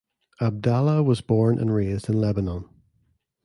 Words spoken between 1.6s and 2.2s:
raised in